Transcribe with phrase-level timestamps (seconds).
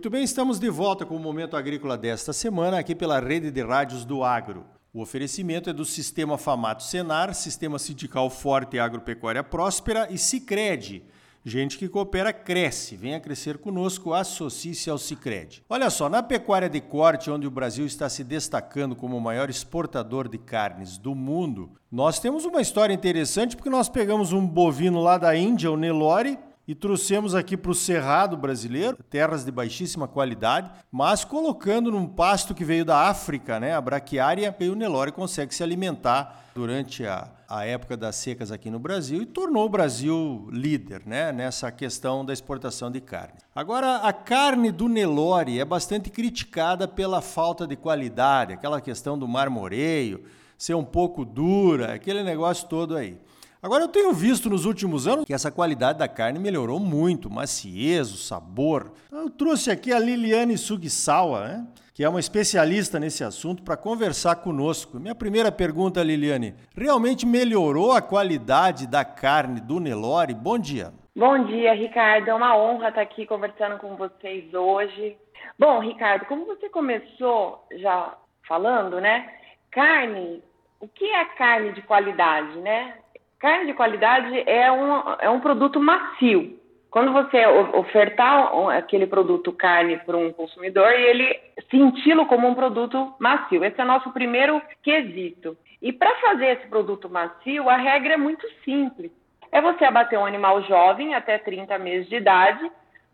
[0.00, 3.62] Muito bem, estamos de volta com o Momento Agrícola desta semana, aqui pela rede de
[3.62, 4.64] rádios do Agro.
[4.94, 11.04] O oferecimento é do Sistema Famato Senar, Sistema Sindical Forte e Agropecuária Próspera e Cicred.
[11.44, 12.96] Gente que coopera cresce.
[12.96, 15.62] Venha crescer conosco, associe-se ao Cicred.
[15.68, 19.50] Olha só, na pecuária de corte, onde o Brasil está se destacando como o maior
[19.50, 25.02] exportador de carnes do mundo, nós temos uma história interessante porque nós pegamos um bovino
[25.02, 26.38] lá da Índia, o Nelore,
[26.70, 32.54] e trouxemos aqui para o Cerrado brasileiro, terras de baixíssima qualidade, mas colocando num pasto
[32.54, 37.28] que veio da África, né, a braquiária, e o Nelore consegue se alimentar durante a,
[37.48, 42.24] a época das secas aqui no Brasil e tornou o Brasil líder né, nessa questão
[42.24, 43.40] da exportação de carne.
[43.52, 49.26] Agora, a carne do Nelore é bastante criticada pela falta de qualidade, aquela questão do
[49.26, 50.22] marmoreio,
[50.56, 53.18] ser um pouco dura, aquele negócio todo aí.
[53.62, 58.10] Agora eu tenho visto nos últimos anos que essa qualidade da carne melhorou muito, maciez,
[58.10, 58.90] o sabor.
[59.12, 61.66] Eu trouxe aqui a Liliane Sugisawa, né?
[61.92, 64.98] que é uma especialista nesse assunto, para conversar conosco.
[64.98, 70.32] Minha primeira pergunta, Liliane: realmente melhorou a qualidade da carne do Nelore?
[70.32, 70.94] Bom dia.
[71.14, 72.30] Bom dia, Ricardo.
[72.30, 75.18] É uma honra estar aqui conversando com vocês hoje.
[75.58, 78.16] Bom, Ricardo, como você começou já
[78.48, 79.30] falando, né?
[79.70, 80.42] Carne,
[80.80, 82.94] o que é carne de qualidade, né?
[83.40, 86.60] Carne de qualidade é um, é um produto macio.
[86.90, 93.64] Quando você ofertar aquele produto carne para um consumidor ele senti-lo como um produto macio.
[93.64, 95.56] Esse é o nosso primeiro quesito.
[95.80, 99.10] E para fazer esse produto macio, a regra é muito simples.
[99.50, 102.70] É você abater um animal jovem, até 30 meses de idade,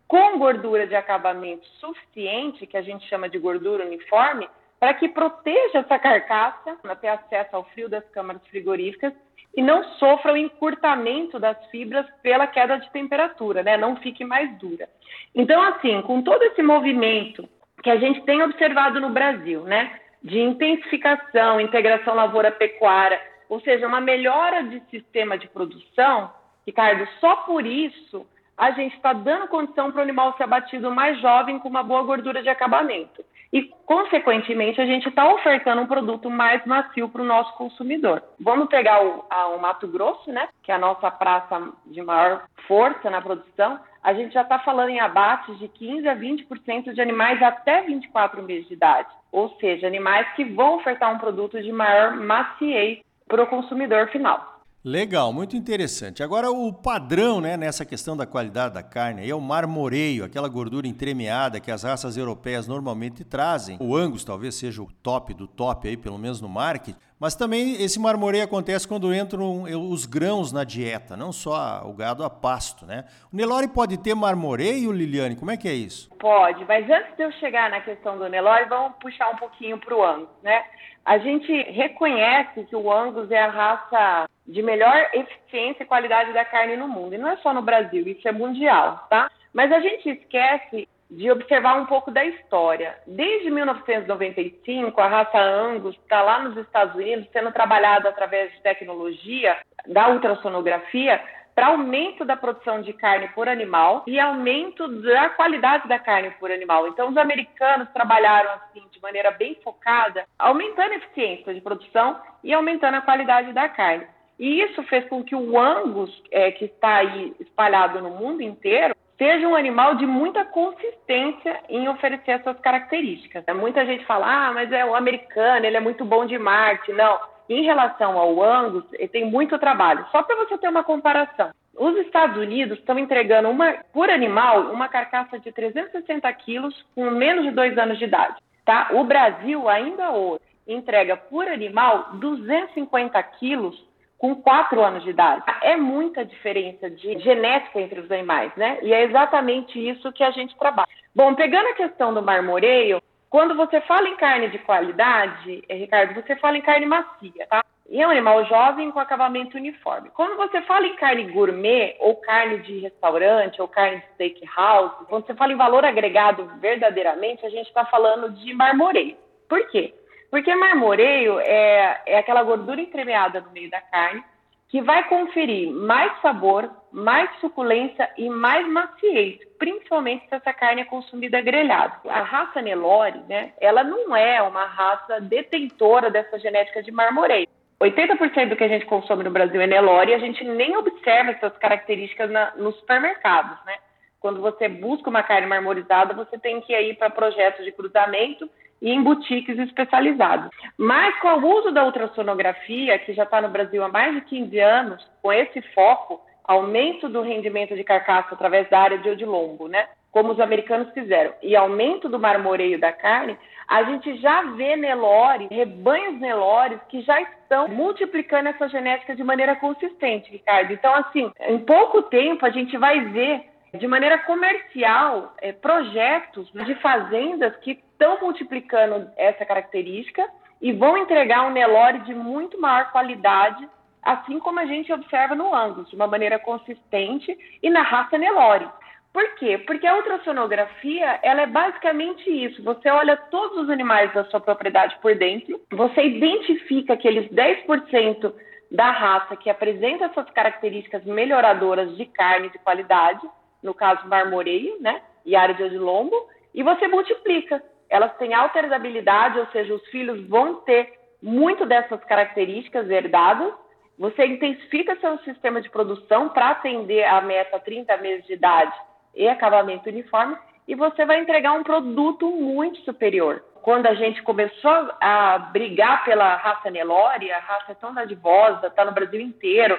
[0.09, 5.79] com gordura de acabamento suficiente, que a gente chama de gordura uniforme, para que proteja
[5.79, 9.13] essa carcaça, para ter acesso ao frio das câmaras frigoríficas
[9.57, 13.75] e não sofra o encurtamento das fibras pela queda de temperatura, né?
[13.75, 14.87] Não fique mais dura.
[15.33, 17.49] Então, assim, com todo esse movimento
[17.81, 19.99] que a gente tem observado no Brasil, né?
[20.23, 23.19] De intensificação, integração lavoura-pecuária,
[23.49, 26.31] ou seja, uma melhora de sistema de produção,
[26.65, 31.19] Ricardo, só por isso a gente está dando condição para o animal ser abatido mais
[31.19, 33.25] jovem com uma boa gordura de acabamento.
[33.51, 38.21] E, consequentemente, a gente está ofertando um produto mais macio para o nosso consumidor.
[38.39, 42.43] Vamos pegar o, a, o, Mato Grosso, né, que é a nossa praça de maior
[42.67, 43.79] força na produção.
[44.03, 48.43] A gente já está falando em abates de 15% a 20% de animais até 24
[48.43, 49.09] meses de idade.
[49.31, 54.56] Ou seja, animais que vão ofertar um produto de maior maciez para o consumidor final.
[54.87, 56.23] Legal, muito interessante.
[56.23, 60.87] Agora, o padrão né, nessa questão da qualidade da carne é o marmoreio, aquela gordura
[60.87, 63.77] entremeada que as raças europeias normalmente trazem.
[63.81, 66.97] O Angus talvez seja o top do top, aí, pelo menos no marketing.
[67.19, 72.23] Mas também esse marmoreio acontece quando entram os grãos na dieta, não só o gado
[72.23, 73.03] a pasto, né?
[73.29, 75.35] O Nelore pode ter marmoreio, Liliane?
[75.35, 76.09] Como é que é isso?
[76.17, 79.93] Pode, mas antes de eu chegar na questão do Nelore, vamos puxar um pouquinho para
[79.93, 80.63] o Angus, né?
[81.03, 86.45] A gente reconhece que o Angus é a raça de melhor eficiência e qualidade da
[86.45, 87.13] carne no mundo.
[87.13, 89.29] E não é só no Brasil, isso é mundial, tá?
[89.53, 92.97] Mas a gente esquece de observar um pouco da história.
[93.07, 99.57] Desde 1995, a raça Angus está lá nos Estados Unidos sendo trabalhada através de tecnologia
[99.85, 101.21] da ultrassonografia
[101.55, 106.51] para aumento da produção de carne por animal e aumento da qualidade da carne por
[106.51, 106.87] animal.
[106.87, 112.53] Então, os americanos trabalharam assim de maneira bem focada, aumentando a eficiência de produção e
[112.53, 114.05] aumentando a qualidade da carne.
[114.39, 118.95] E isso fez com que o Angus, é, que está aí espalhado no mundo inteiro,
[119.17, 123.43] seja um animal de muita consistência em oferecer essas características.
[123.55, 126.93] Muita gente fala, ah, mas é o americano, ele é muito bom de Marte.
[126.93, 130.05] Não, em relação ao Angus, ele tem muito trabalho.
[130.11, 131.51] Só para você ter uma comparação.
[131.75, 137.43] Os Estados Unidos estão entregando uma, por animal uma carcaça de 360 quilos com menos
[137.43, 138.35] de dois anos de idade.
[138.65, 138.89] Tá?
[138.91, 143.86] O Brasil, ainda hoje, entrega por animal 250 quilos
[144.17, 145.43] com quatro anos de idade.
[145.61, 148.79] É muita diferença de genética entre os animais, né?
[148.81, 150.87] E é exatamente isso que a gente trabalha.
[151.15, 156.15] Bom, pegando a questão do marmoreio, quando você fala em carne de qualidade, eh, Ricardo,
[156.15, 157.63] você fala em carne macia, tá?
[157.89, 160.09] E é um animal jovem com acabamento uniforme.
[160.09, 165.25] Quando você fala em carne gourmet, ou carne de restaurante, ou carne de steakhouse, quando
[165.25, 169.15] você fala em valor agregado verdadeiramente, a gente está falando de marmoreio.
[169.47, 169.93] Por quê?
[170.29, 174.23] Porque marmoreio é, é aquela gordura entremeada no meio da carne
[174.69, 180.85] que vai conferir mais sabor, mais suculência e mais maciez, principalmente se essa carne é
[180.85, 181.93] consumida grelhada.
[182.05, 187.47] A raça Nelore, né, ela não é uma raça detentora dessa genética de marmoreio.
[187.81, 191.31] 80% do que a gente consome no Brasil é Nelore e a gente nem observa
[191.31, 193.75] essas características na, nos supermercados, né?
[194.19, 198.49] Quando você busca uma carne marmorizada, você tem que ir para projetos de cruzamento
[198.81, 200.51] e em boutiques especializadas.
[200.77, 204.59] Mas com o uso da ultrassonografia, que já está no Brasil há mais de 15
[204.59, 209.87] anos, com esse foco, aumento do rendimento de carcaça através da área de odilombo, né?
[210.11, 213.37] Como os americanos fizeram, e aumento do marmoreio da carne,
[213.67, 219.55] a gente já vê Nelore, rebanhos Nelores que já estão multiplicando essa genética de maneira
[219.57, 220.71] consistente, Ricardo.
[220.71, 223.43] Então, assim, em pouco tempo a gente vai ver
[223.77, 230.23] de maneira comercial é, projetos de fazendas que estão multiplicando essa característica
[230.61, 233.67] e vão entregar um Nelore de muito maior qualidade,
[234.03, 238.67] assim como a gente observa no Angus, de uma maneira consistente e na raça Nelore.
[239.11, 239.57] Por quê?
[239.57, 242.61] Porque a ultrassonografia, ela é basicamente isso.
[242.63, 248.31] Você olha todos os animais da sua propriedade por dentro, você identifica aqueles 10%
[248.69, 253.27] da raça que apresenta essas características melhoradoras de carne de qualidade,
[253.63, 256.15] no caso marmoreio, né, e área de odilombo,
[256.53, 257.63] e você multiplica.
[257.89, 263.53] Elas têm alta heredabilidade, ou seja, os filhos vão ter muito dessas características herdadas.
[263.97, 268.73] Você intensifica seu sistema de produção para atender a meta 30 meses de idade
[269.15, 270.37] e acabamento uniforme,
[270.67, 273.43] e você vai entregar um produto muito superior.
[273.63, 278.85] Quando a gente começou a brigar pela raça Nelore, a raça é tão dadivosa, está
[278.85, 279.77] no Brasil inteiro,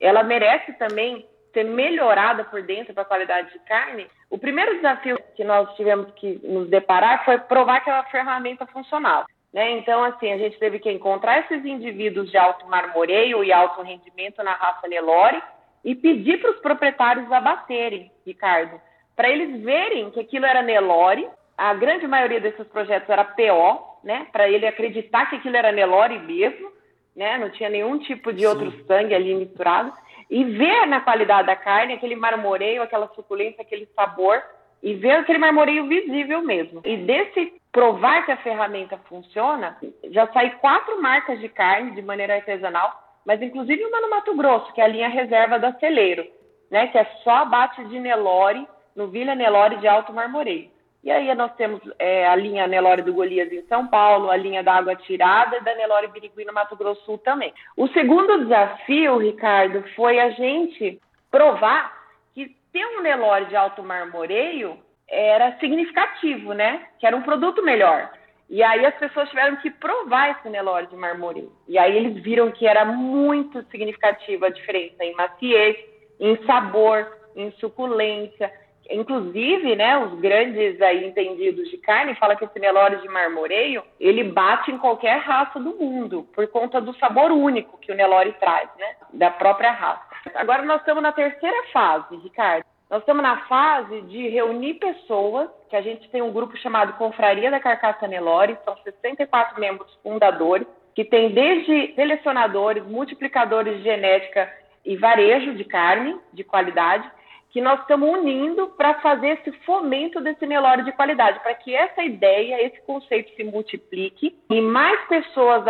[0.00, 5.18] ela merece também ser melhorada por dentro para a qualidade de carne, o primeiro desafio
[5.34, 9.26] que nós tivemos que nos deparar foi provar que uma ferramenta funcional.
[9.52, 9.72] Né?
[9.72, 14.42] Então, assim, a gente teve que encontrar esses indivíduos de alto marmoreio e alto rendimento
[14.42, 15.42] na raça Nelore
[15.84, 18.80] e pedir para os proprietários abaterem, Ricardo,
[19.16, 21.28] para eles verem que aquilo era Nelore.
[21.58, 24.26] A grande maioria desses projetos era PO, né?
[24.32, 26.70] Para ele acreditar que aquilo era Nelore mesmo,
[27.14, 27.36] né?
[27.36, 28.46] Não tinha nenhum tipo de Sim.
[28.46, 29.92] outro sangue ali misturado
[30.30, 34.40] e ver na qualidade da carne aquele marmoreio, aquela suculência, aquele sabor
[34.82, 36.80] e ver aquele marmoreio visível mesmo.
[36.84, 42.36] E desse provar que a ferramenta funciona, já sai quatro marcas de carne de maneira
[42.36, 42.92] artesanal,
[43.26, 46.26] mas inclusive uma no Mato Grosso, que é a linha reserva da Celeiro,
[46.70, 50.70] né, que é só abate de Nelore, no Vila Nelore de Alto Marmoreio.
[51.02, 54.62] E aí nós temos é, a linha Nelore do Golias em São Paulo, a linha
[54.62, 57.54] da Água Tirada e da Nelore Birigui no Mato Grosso Sul também.
[57.76, 61.00] O segundo desafio, Ricardo, foi a gente
[61.30, 61.90] provar
[62.34, 66.86] que ter um Nelore de alto marmoreio era significativo, né?
[66.98, 68.10] Que era um produto melhor.
[68.50, 71.52] E aí as pessoas tiveram que provar esse Nelore de marmoreio.
[71.66, 75.76] E aí eles viram que era muito significativa a diferença em maciez,
[76.18, 78.52] em sabor, em suculência,
[78.90, 84.24] Inclusive, né, os grandes aí entendidos de carne falam que esse Nelore de marmoreio, ele
[84.24, 88.68] bate em qualquer raça do mundo, por conta do sabor único que o Nelore traz,
[88.76, 90.02] né, da própria raça.
[90.34, 92.64] Agora nós estamos na terceira fase, Ricardo.
[92.90, 97.48] Nós estamos na fase de reunir pessoas, que a gente tem um grupo chamado Confraria
[97.48, 100.66] da Carcaça Nelore, são 64 membros fundadores,
[100.96, 104.52] que tem desde selecionadores, multiplicadores de genética
[104.84, 107.08] e varejo de carne de qualidade,
[107.50, 112.02] que nós estamos unindo para fazer esse fomento desse Nelore de qualidade, para que essa
[112.02, 115.64] ideia, esse conceito se multiplique e mais pessoas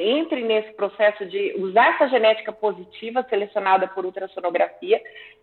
[0.00, 5.00] entrem nesse processo de usar essa genética positiva selecionada por ultrassonografia,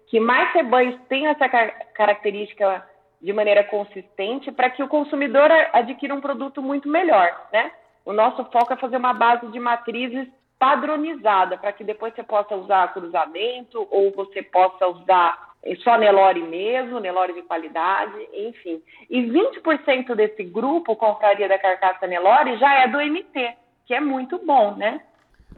[0.08, 1.48] que mais rebanhos tenham essa
[1.94, 2.88] característica
[3.22, 7.72] de maneira consistente para que o consumidor adquira um produto muito melhor, né?
[8.04, 10.28] O nosso foco é fazer uma base de matrizes
[10.60, 15.53] padronizada para que depois você possa usar cruzamento ou você possa usar
[15.84, 18.82] só Nelore mesmo, Nelore de qualidade, enfim.
[19.10, 23.56] E 20% desse grupo, Confraria da Carcaça Nelore, já é do MT,
[23.86, 25.02] que é muito bom, né?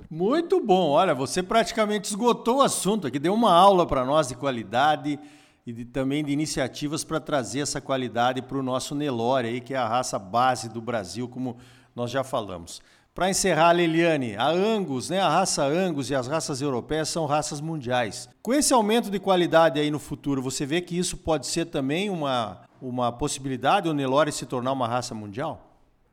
[0.09, 0.91] Muito bom.
[0.91, 5.19] Olha, você praticamente esgotou o assunto aqui, deu uma aula para nós de qualidade
[5.65, 9.73] e de, também de iniciativas para trazer essa qualidade para o nosso Nelore aí, que
[9.73, 11.57] é a raça base do Brasil, como
[11.95, 12.81] nós já falamos.
[13.15, 17.61] Para encerrar, Liliane, a Angus, né, a raça Angus e as raças europeias são raças
[17.61, 18.27] mundiais.
[18.43, 22.09] Com esse aumento de qualidade aí no futuro, você vê que isso pode ser também
[22.09, 25.61] uma, uma possibilidade, o Nelore se tornar uma raça mundial?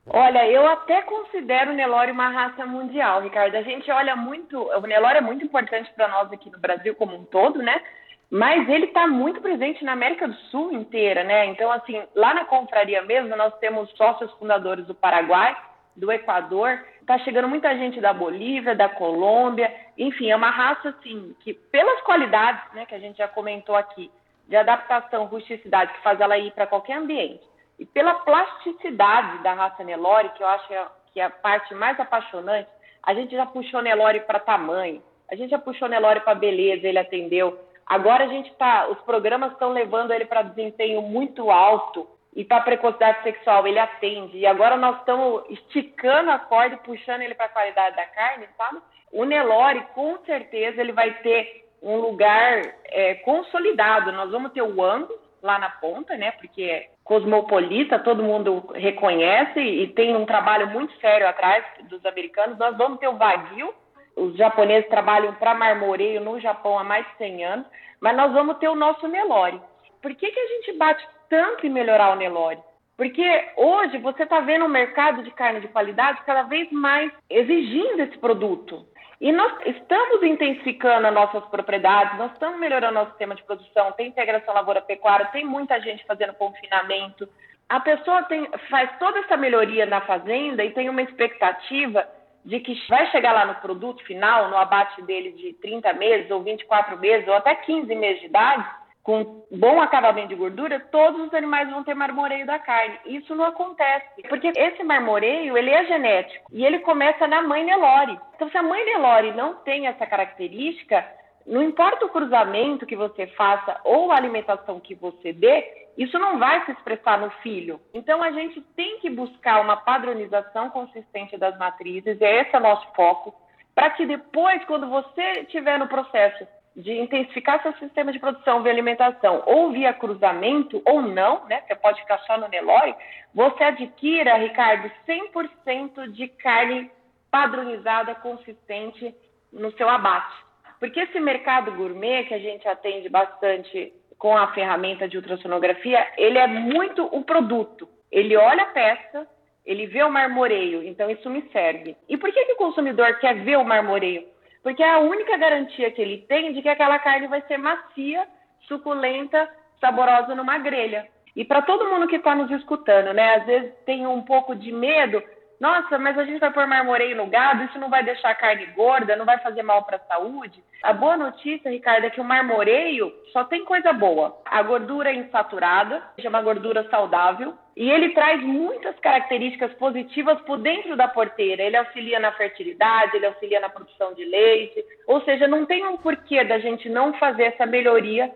[0.06, 3.56] Olha, eu até considero o Nelore uma raça mundial, Ricardo.
[3.56, 7.16] A gente olha muito, o Nelore é muito importante para nós aqui no Brasil como
[7.16, 7.82] um todo, né?
[8.30, 11.46] Mas ele está muito presente na América do Sul inteira, né?
[11.46, 15.56] Então, assim, lá na confraria mesmo, nós temos sócios fundadores do Paraguai,
[15.96, 21.34] do Equador, está chegando muita gente da Bolívia, da Colômbia, enfim, é uma raça assim
[21.40, 24.10] que pelas qualidades, né, que a gente já comentou aqui,
[24.48, 27.42] de adaptação, rusticidade, que faz ela ir para qualquer ambiente,
[27.78, 30.68] e pela plasticidade da raça Nelore, que eu acho
[31.12, 32.68] que é a parte mais apaixonante,
[33.02, 36.98] a gente já puxou Nelore para tamanho, a gente já puxou Nelore para beleza, ele
[36.98, 42.44] atendeu, Agora a gente está, os programas estão levando ele para desempenho muito alto e
[42.44, 44.38] para precocidade sexual ele atende.
[44.38, 48.78] E agora nós estamos esticando a corda puxando ele para a qualidade da carne, sabe?
[49.12, 54.12] O Nelore, com certeza, ele vai ter um lugar é, consolidado.
[54.12, 56.30] Nós vamos ter o Angus lá na ponta, né?
[56.32, 62.58] Porque é cosmopolita, todo mundo reconhece e tem um trabalho muito sério atrás dos americanos.
[62.58, 63.74] Nós vamos ter o Wagyu,
[64.16, 67.66] os japoneses trabalham para marmoreio no Japão há mais de 100 anos,
[68.00, 69.60] mas nós vamos ter o nosso Nelore.
[70.00, 72.58] Por que, que a gente bate tanto em melhorar o Nelore?
[72.94, 73.24] Porque
[73.56, 78.18] hoje você está vendo um mercado de carne de qualidade cada vez mais exigindo esse
[78.18, 78.86] produto.
[79.18, 84.08] E nós estamos intensificando as nossas propriedades, nós estamos melhorando nosso sistema de produção, tem
[84.08, 87.26] integração lavoura-pecuária, tem muita gente fazendo confinamento.
[87.66, 92.06] A pessoa tem, faz toda essa melhoria na fazenda e tem uma expectativa
[92.44, 96.42] de que vai chegar lá no produto final, no abate dele de 30 meses, ou
[96.42, 101.34] 24 meses, ou até 15 meses de idade, com bom acabamento de gordura, todos os
[101.34, 102.98] animais vão ter marmoreio da carne.
[103.06, 108.18] Isso não acontece, porque esse marmoreio, ele é genético e ele começa na mãe Nelore.
[108.36, 111.04] Então, se a mãe Nelore não tem essa característica,
[111.44, 116.38] não importa o cruzamento que você faça ou a alimentação que você dê, isso não
[116.38, 117.80] vai se expressar no filho.
[117.92, 122.62] Então, a gente tem que buscar uma padronização consistente das matrizes, e esse é o
[122.62, 123.34] nosso foco,
[123.74, 128.72] para que depois, quando você estiver no processo de intensificar seu sistema de produção via
[128.72, 131.62] alimentação ou via cruzamento ou não, né?
[131.66, 132.94] Você pode ficar só no Nelore,
[133.34, 136.90] você adquira, Ricardo, 100% de carne
[137.30, 139.14] padronizada, consistente
[139.52, 140.34] no seu abate.
[140.78, 146.38] Porque esse mercado gourmet que a gente atende bastante com a ferramenta de ultrassonografia, ele
[146.38, 147.88] é muito o produto.
[148.10, 149.26] Ele olha a peça,
[149.64, 151.96] ele vê o marmoreio, então isso me serve.
[152.08, 154.26] E por que, que o consumidor quer ver o marmoreio?
[154.62, 158.26] Porque é a única garantia que ele tem de que aquela carne vai ser macia,
[158.68, 159.48] suculenta,
[159.80, 161.08] saborosa numa grelha.
[161.34, 164.70] E para todo mundo que está nos escutando, né, às vezes tem um pouco de
[164.70, 165.22] medo,
[165.62, 168.66] nossa, mas a gente vai pôr marmoreio no gado, isso não vai deixar a carne
[168.74, 170.60] gorda, não vai fazer mal para a saúde.
[170.82, 174.36] A boa notícia, Ricardo, é que o marmoreio só tem coisa boa.
[174.44, 180.96] A gordura é insaturada, chama gordura saudável, e ele traz muitas características positivas por dentro
[180.96, 181.62] da porteira.
[181.62, 185.96] Ele auxilia na fertilidade, ele auxilia na produção de leite, ou seja, não tem um
[185.96, 188.34] porquê da gente não fazer essa melhoria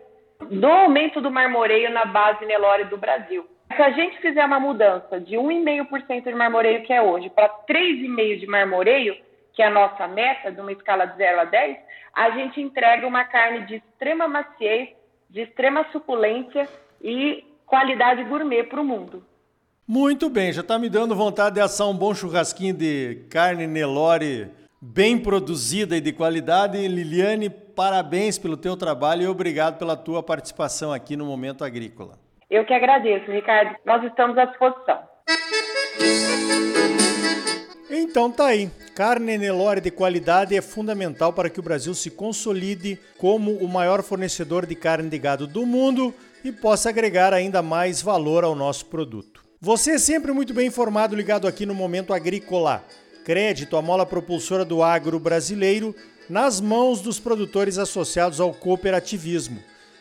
[0.48, 3.44] do aumento do marmoreio na base Nelore do Brasil.
[3.74, 8.40] Se a gente fizer uma mudança de 1,5% de marmoreio que é hoje para 3,5%
[8.40, 9.16] de marmoreio,
[9.52, 11.78] que é a nossa meta, de uma escala de 0 a 10,
[12.14, 14.90] a gente entrega uma carne de extrema maciez,
[15.28, 16.68] de extrema suculência
[17.02, 19.24] e qualidade gourmet para o mundo.
[19.86, 24.50] Muito bem, já está me dando vontade de assar um bom churrasquinho de carne Nelore
[24.80, 26.86] bem produzida e de qualidade.
[26.86, 32.25] Liliane, parabéns pelo teu trabalho e obrigado pela tua participação aqui no Momento Agrícola.
[32.48, 33.76] Eu que agradeço, Ricardo.
[33.84, 35.00] Nós estamos à disposição.
[37.90, 38.70] Então tá aí.
[38.94, 44.02] Carne Nelore de qualidade é fundamental para que o Brasil se consolide como o maior
[44.02, 48.86] fornecedor de carne de gado do mundo e possa agregar ainda mais valor ao nosso
[48.86, 49.44] produto.
[49.60, 52.84] Você é sempre muito bem informado ligado aqui no Momento Agrícola.
[53.24, 55.94] Crédito, a mola propulsora do agro brasileiro,
[56.30, 59.60] nas mãos dos produtores associados ao cooperativismo.